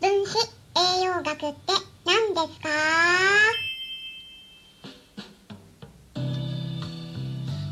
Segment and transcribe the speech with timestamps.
[0.00, 0.38] 分子
[1.00, 1.72] 栄養学って
[2.06, 2.68] 何ですか？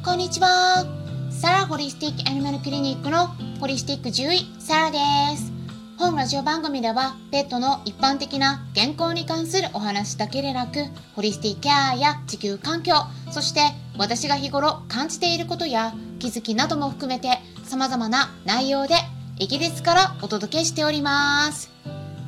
[0.05, 0.85] こんにちは。
[1.31, 3.29] サラホリスティックアニマルクリニックの
[3.61, 4.99] ホリスティック獣医、サラで
[5.37, 5.53] す。
[5.99, 10.85] 本ラジオ番組では、ペットの一般的な健康に関するお話だけでなく、
[11.15, 12.95] ホリスティックケアや地球環境、
[13.31, 13.61] そして
[13.97, 18.97] 私が日頃感じていることや気づきなども含めて様々な内容で
[19.39, 21.76] イギリスからお届けしております。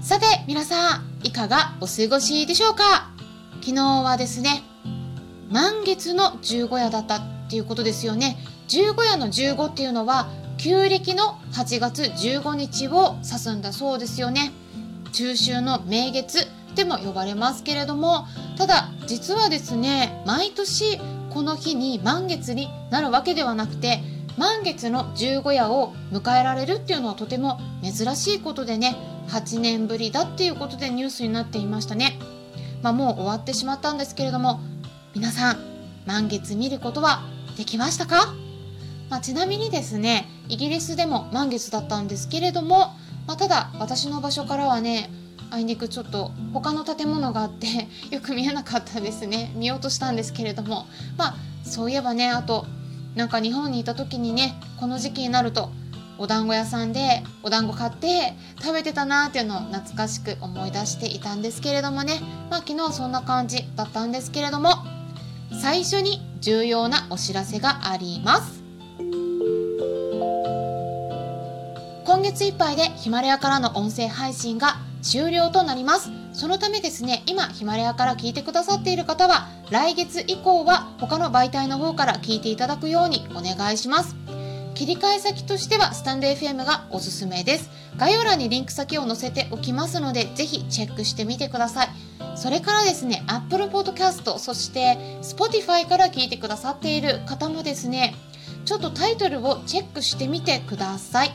[0.01, 3.11] さて、皆さん、いかがお過ごしでしょうか？
[3.61, 4.63] 昨日はですね、
[5.51, 7.21] 満月の十五夜だったっ
[7.51, 8.39] ていうことですよね。
[8.69, 14.53] 十五夜の15っていうのは旧暦の8月15日を指すんだそうですよね。
[15.13, 24.01] 中秋の名月でも呼ばれますけれどもただ実はですね毎年この日に満月になるわけではなくて
[24.37, 28.97] 満月の十五夜を迎えられるっていうのはとても珍しいことでね
[29.29, 32.19] 8年ぶりだっていうことでニュースになっていましたね。
[32.83, 34.61] まあ、もう終わってしまったんですけれども
[35.15, 35.59] 皆さん
[36.07, 37.23] 満月見ることは
[37.57, 38.35] できましたか、
[39.11, 42.95] まあ、ちなみにですねイギリスでも満月だったんですけれども、
[43.27, 45.11] まあ、ただ私の場所からはね
[45.51, 52.67] あいにくちょっと他の建物があって よく見えなかったですね見ようとしたんですけれどもまあそういえばねあと
[53.15, 55.71] なんか日本にいた時にねこの時期になると
[56.19, 62.21] お団子屋さんでお団子買って食べてたなーっていうのを懐かしく思い出していたんですけれどもね。
[62.51, 64.71] まあ昨日そんな感じだったんですけれども
[65.63, 68.63] 最初に重要なお知らせがあります。
[72.05, 76.11] 今月いっぱいでヒマラヤからの音声配信が終了となります。
[76.33, 84.28] そのためですね今ヒマラヤから聞いてくださっている方は来月以降は他の媒体の方から聞いていただくようにお願いします。
[84.79, 87.69] 切り替え先としてはスタンド FM がおすすめです。
[87.97, 91.89] 概要欄にリンク先を載せておきますのでぜひチェックしてみてください。
[92.37, 98.15] それからですね Apple Podcast そして Spotify から聞いてくださっている方もですね
[98.67, 101.33] ちょっとタイトルをチェックしてみてください。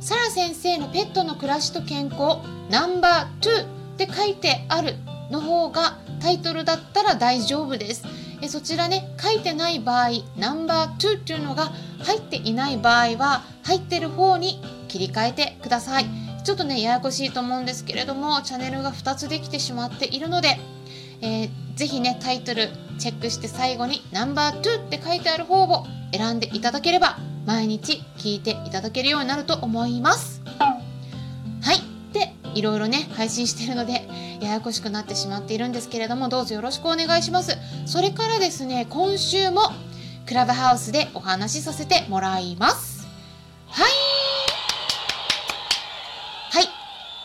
[0.00, 2.38] サラ先生のペットの暮らしと健康
[2.68, 3.66] ナンバー2っ
[3.96, 4.96] て書いてある
[5.30, 8.04] の方がタイトルだったら大丈夫です。
[8.42, 11.72] えそちらね書いてない場合ナンバー2っていうのが
[12.02, 16.06] 入っていない場合は入ってる方に切り替えてください。
[16.44, 20.58] ちょっとねややこしいと思うんですけれどもチャンネルが2つできてしまっているので、
[21.20, 27.16] えー、ぜひねタイトルチェックして最後にナンバー2って書いてある方を選んでいただければ
[27.46, 30.41] 毎日聞いていただけるようになると思います。
[32.54, 34.08] いろいろね配信しているので
[34.40, 37.56] ややこしくなってしまっているんですけれどもどうぞよろしくお願いします。
[37.86, 39.62] それからですね今週も
[40.26, 43.06] クラブハウスでお話しさせてもらいます。
[43.68, 43.90] はい。
[46.50, 46.64] はい。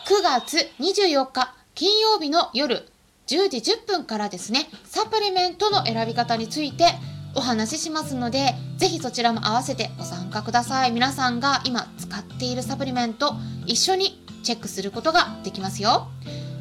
[0.06, 2.88] 9月24日金曜日の夜
[3.26, 6.86] 10時10分からですねサプリメントの選び方について
[7.34, 10.92] お話ししますのでぜひそちらも合わせてご参加ください。
[10.92, 13.34] 皆さんが今使っているサプリメント
[13.66, 16.08] 一緒にチェックすることができますよ。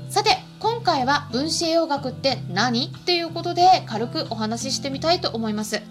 [0.09, 2.88] さて今回は分子栄養学って何？
[2.88, 5.81] っていうことで軽くお話ししてみたいと思います。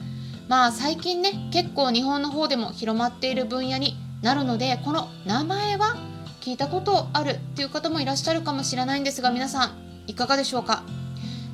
[0.46, 5.96] まあ最近ね結構日本の方でも広まっている分野になるのでこの名前は
[6.42, 9.70] 聞いたことあるっていう方もいらっしゃるかもしれないんですが皆さん
[10.06, 10.82] いかがでしょうか？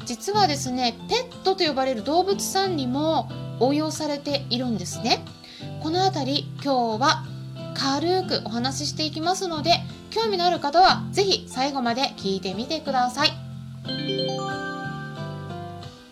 [0.06, 3.30] 実はですねペットと呼ばれる動物さんにも
[3.60, 5.24] 応用されているんですね。
[5.84, 7.26] この辺り今日は
[7.74, 9.80] 軽くお話ししていきますので
[10.12, 13.30] 興味のある方は是非最後まで聞いてみてください。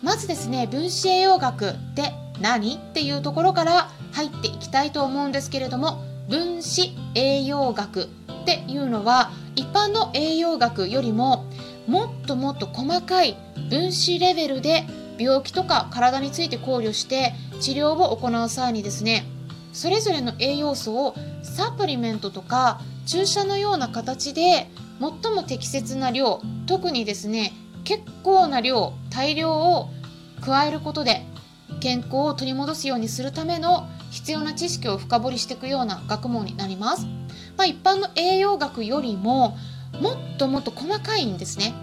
[0.01, 8.07] まずですね分子栄養学って何っていうところから入っていきたいと思うんですけれども分子栄養学っ
[8.45, 11.45] ていうのは一般の栄養学よりも
[11.87, 13.37] もっともっと細かい
[13.69, 14.85] 分子レベルで
[15.19, 19.25] 病気とか体について考慮して治療を行う際にですね
[19.71, 24.69] それぞれの栄養素をサプリメントとか注射のような形で
[24.99, 27.53] 最も適切な量特にですね
[27.83, 29.89] 結構な量大量を
[30.41, 31.25] 加えることで
[31.79, 37.05] 健康を取り戻すようにするための必要な知識を深掘りしていくような学問になります。
[37.57, 39.57] まあ、一般の栄養学よりも
[39.99, 41.73] もっともっと細かいんですね。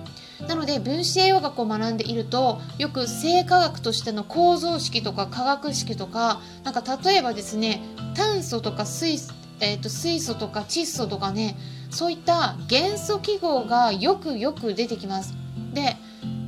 [0.46, 7.82] なので分子栄養学を学んでいるとよく生化学としての構造式とか化学式とかなんか例えばですね
[8.14, 11.56] 炭素とか水素,、えー、と水素とか窒素とかね
[11.90, 15.34] そういった元素記号がよくよく出てきます。
[15.72, 15.96] で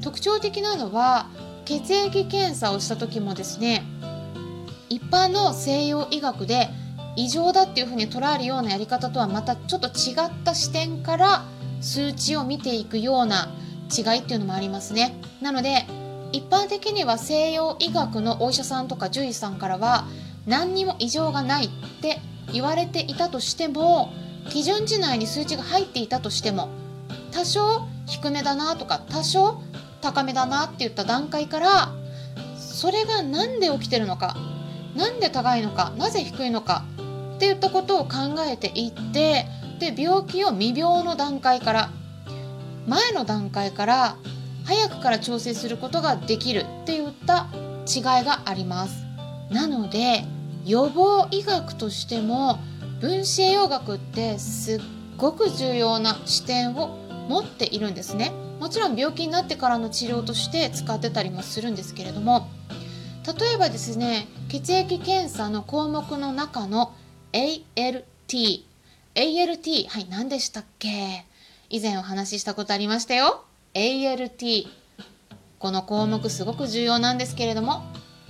[0.02, 1.26] 特徴的なのは
[1.64, 3.84] 血液検査をした時もですね
[4.88, 6.68] 一般の西洋医学で
[7.16, 11.44] 異常だっていうふうに捉えるようなやり方とはまたちょっと違った視点から
[11.80, 13.48] 数値を見ていくような
[13.96, 15.86] 違いっていうのもありますねなので
[16.32, 20.06] 一般的には西洋医学のお医者さんとか獣医さんからは
[20.46, 21.68] 何にも異常がないっ
[22.00, 22.20] て
[22.52, 24.12] 言われていたとしても
[24.49, 26.69] 基準値内に数値が入っていたとしても
[27.32, 29.61] 多少低めだなとか多少
[30.00, 31.93] 高めだなって言った段階から
[32.56, 34.37] それが何で起きてるのか
[34.97, 36.85] 何で高いのかなぜ低いのか
[37.37, 39.46] っていったことを考えていって
[39.79, 41.91] で病気を未病の段階から
[42.87, 44.17] 前の段階から
[44.64, 47.49] 早くから調整することができるっていった
[47.87, 49.05] 違いがあります。
[49.50, 50.25] なので
[50.64, 52.58] 予防医学としても
[53.00, 54.80] 分子栄養学ってすっ
[55.16, 56.98] ごく重要な視点を
[57.28, 58.32] 持っているんですね。
[58.60, 62.46] もちろん病気になってからの治療として使ってたりもするんですけれども
[63.26, 66.92] 例えばですね血液検査の項目の中の
[67.32, 68.04] ALT
[69.14, 71.24] ALT はい何でしたっけ？
[71.70, 73.44] 以前お話ししたことありましたよ。
[73.72, 74.66] ALT
[75.58, 77.82] この項目すごく重要なんですけれども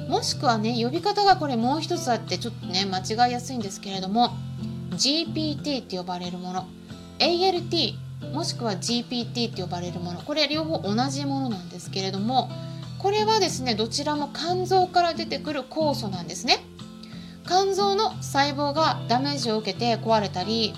[0.08, 4.30] もしくはね呼び方がこれもう一つあってちょっとね間違いやすいんですけれども
[4.90, 6.66] GPT って呼ばれるもの。
[7.18, 7.94] ALT
[8.32, 10.20] もしくは GPT って呼ばれるもの。
[10.22, 12.50] これ両方同じものなんですけれども
[12.98, 16.58] これはですねどちらも肝臓から出てくる酵素なんですね。
[17.46, 20.74] 肝臓の細胞がダメージを受けて壊れたり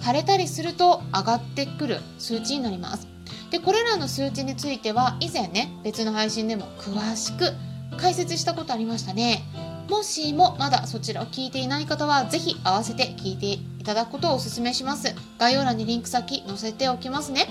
[0.00, 3.06] 腫れたりすると上がってくる数値になります。
[3.50, 7.52] でこれらの数値については以前ね別の配信でも詳しく
[7.96, 9.42] 解説したことありましたね。
[9.88, 15.14] もしもまだそちらを聞いていない方は是非合わせて聞いていただくことをお勧めします。
[15.38, 17.48] 概要欄にリンク先載せておきますね。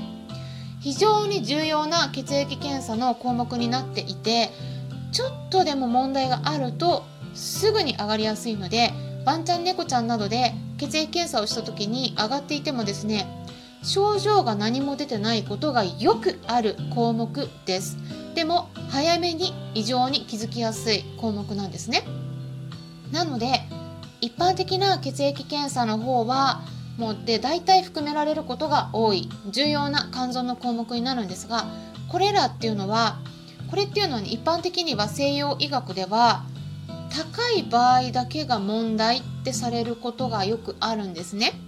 [0.80, 4.50] 非常に重要な血液検査の項目になっていて
[5.12, 7.04] ちょっとでも問題があると
[7.34, 8.92] すぐに上がりやすいので
[9.26, 13.28] ワンちゃん猫ちゃんなどで血液検査をした時に上がっていてもですね
[13.84, 17.98] 症状が何も出てないことがよくある項目です。
[18.40, 22.06] でも早めに異常に気づきやすい項目なんですね
[23.12, 23.48] なので
[24.22, 26.62] 一般的な血液検査の方は
[26.98, 31.66] もうで大体含められることが多い重要な肝臓の項目になるんですが
[32.08, 33.20] これらっていうのは
[33.70, 36.46] これっていうのは、ね、一般的には西洋医学では
[37.10, 41.60] 高い場合だけが問題ってされることがよくあるんですね。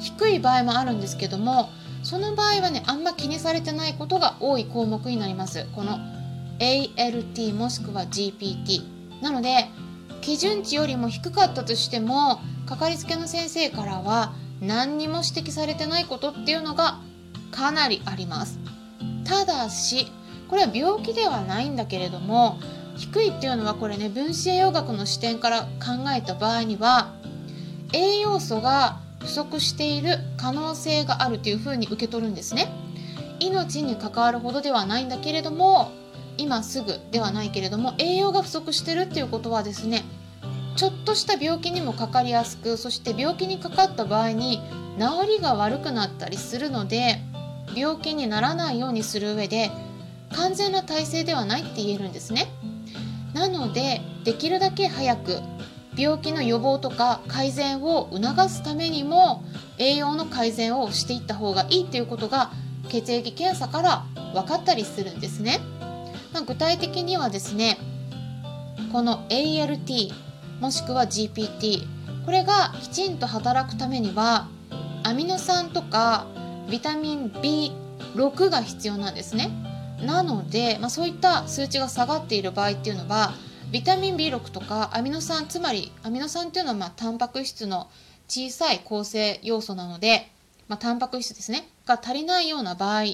[0.00, 1.70] 低い場合もあるんですけども
[2.02, 5.66] その場合はねあんま気にされてないことが多い項目になります。
[5.74, 5.98] この
[6.58, 9.68] ALT もしくは GPT なので
[10.20, 17.00] 基準値よりも低かったとしてもかかりつけの先生からは何にも指摘されてないことっていうのが
[17.50, 18.58] かなりあります。
[19.24, 20.06] ただし
[20.48, 22.58] これは病気ではないんだけれども
[22.96, 27.14] 低いっていうのはこれね分子栄養学の視点から考えた場合には
[27.92, 32.68] 栄養素が不足している可能性があるというふうに受け取るんですね。
[33.38, 35.92] 命に関わるほどではないんだけれども
[36.36, 40.04] 今すぐではないけれども栄養が不足してるっていうことはですね
[40.76, 44.60] ちょっとした病気にもかかりやすくそして病気にかかった場合に
[44.98, 47.18] 治りが悪くなったりするので
[47.74, 49.70] 病気にならないようにする上で
[50.34, 52.46] 完全な体制ではないって言えるんですね。
[53.34, 55.38] なのでできるだけ早く
[56.00, 59.44] 病気の予防とか改善を促すためにも
[59.76, 62.50] 栄養の改善をしていった方がいいっていうことが
[62.88, 65.60] 血液検査から分かったりするんですね。
[66.32, 67.76] ま、具体的にはですね
[68.92, 70.12] この ALT
[70.60, 71.84] もしくは GPT
[72.24, 74.48] これがきちんと働くためには
[75.02, 76.26] アミノ酸とか
[76.70, 79.50] ビタミン B6 が必要なんですね。
[80.00, 83.34] なので、まあ、そういった数値が下がっている場合っていうのは
[83.70, 87.88] ビタミン B6 とかアミノ酸つまりアミノ酸っていうのはまあタンパク質の
[88.28, 90.30] 小さい構成要素なので、
[90.68, 91.68] まあ、タンパク質ですね。
[91.86, 93.04] が足りないような場合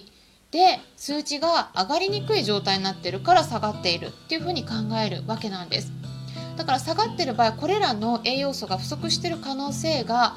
[0.50, 5.92] で数値が上がりにくい状態になってるから下がっているっていうふうに考えるわけなんです。
[6.56, 10.36] だから下がってる場合これらの栄養素が不足してる可能性が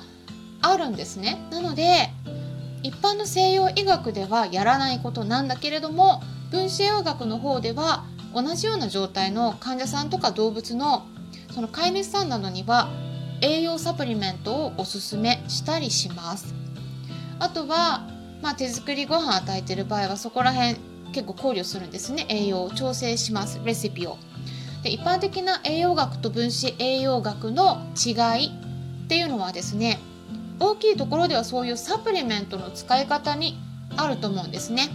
[0.61, 1.37] あるんですね。
[1.51, 2.09] なので
[2.83, 6.21] 一般の西洋医学ではやらないことなんだけれども
[6.51, 11.07] 分子栄養学の方では同じような状態の患者さんとか動物の
[11.51, 12.89] その飼い主さんなどには
[13.41, 16.53] 栄養サプリメントをおすすめしたりします。
[17.39, 18.07] あとは、
[18.41, 20.75] まあ、手作りご飯与えてる場合はそこら辺
[21.13, 22.25] 結構考慮するんですね。
[22.29, 23.59] 栄養を調整します。
[23.63, 24.17] レシピを。
[24.83, 28.11] で一般的な栄養学と分子栄養学の違
[28.45, 29.99] いっていうのはですね
[30.59, 33.57] 大きいところではそういうサプリメントの使い方に
[33.97, 34.89] あると思うんですね。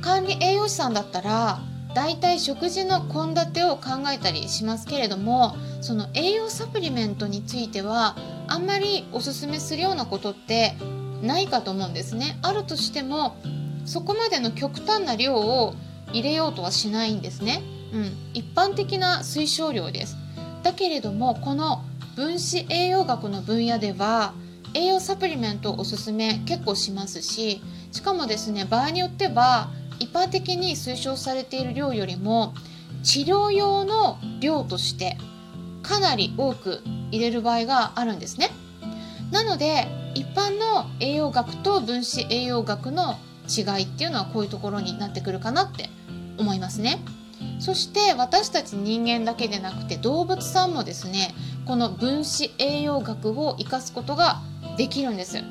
[0.00, 1.60] 管理栄養士さんだったら
[1.94, 8.16] 大体食事の献立を考えたりしますけれどもその栄養サプリメントについては
[8.46, 10.74] あんまりおすすめするようなことって
[11.22, 12.38] ないかと思うんですね。
[12.42, 13.36] あるとしても
[13.84, 15.74] そこまでの極端な量を
[16.12, 20.16] 入れようとはしないんですね、うん、一般的な推奨量です。
[20.62, 21.82] だけれどもこの
[22.16, 24.34] 分子栄養学の分野では
[24.74, 29.70] 栄養サプリメントをおすすめ結構しますししかもですね場合によっては
[30.00, 32.54] 一般的に推奨されている量よりも
[33.04, 35.16] 治療用の量として
[35.82, 38.50] かなり多く入れる場合があるんですね。
[39.30, 43.16] なので一般の栄養学と分子栄養学の
[43.48, 45.88] 違いっていうのはこういうところになってくるかなって
[46.38, 46.98] 思いますね。
[47.58, 51.34] そして私たち人間だけでなくて動物さんもですね
[51.66, 54.40] この分子栄養学を生かすことが
[54.76, 55.42] できるんです。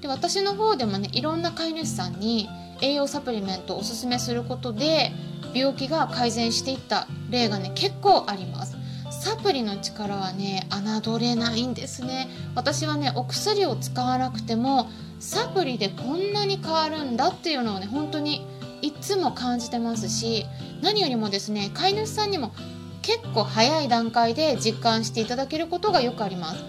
[0.00, 2.48] で私の方でもねいろんな飼い主さんに
[2.80, 5.12] 栄養サプリメントをおすすめすることで
[5.54, 8.76] 病気が改善していった例がね結構あります。
[9.10, 12.28] サプリの力はね侮れないんですね。
[12.54, 18.46] 私はねお薬を使わなくてもサプリでこんなに変わるんだっていうのをね本当に
[18.82, 20.46] いつも感じてますし
[20.82, 22.52] 何よりもですね飼い主さんにも
[23.02, 26.64] 結構早い段階で実感していただけることがよくあります。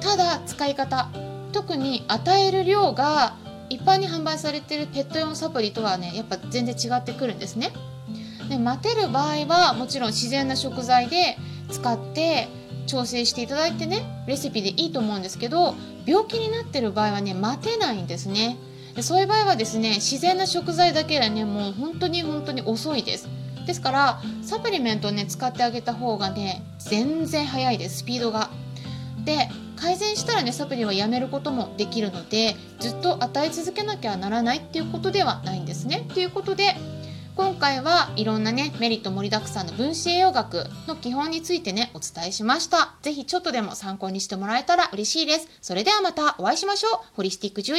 [0.00, 1.08] ただ使い方
[1.52, 3.34] 特に与える量が
[3.70, 7.72] 一般に販売されているペット用のサプリとはねやっぱ全然違ってくるんですね。
[8.48, 11.38] で待てる場合はもちろん自然な食材で
[11.70, 12.48] 使って
[12.86, 18.58] 調整していただいてねレシピでいいと思うんですけど病気になってる場合はね待てないんですね。
[18.96, 23.28] でそういう場合はですね自然な食材だけでねもう本当に本当に遅いです。
[23.66, 27.98] ですからサプリメントをね使ってあげた方がね全然早いです。
[27.98, 28.50] スピードが。
[29.24, 29.48] で
[29.80, 36.74] 改善したらねサプリはやめることもできるのでずっと与え続けなきゃならないっていうことではないんですねということで
[37.36, 42.96] 今回はいろんなね、メリット盛りだくさんの分子栄養学の基本についてね、お伝えしました。
[43.00, 45.48] ぜひちょっとでも参考にしてもらえたら嬉しいです。
[45.62, 46.92] それではまたお会いしましょう。
[47.14, 47.78] ホリスティック獣